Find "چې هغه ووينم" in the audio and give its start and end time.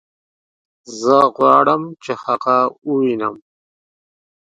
2.03-3.35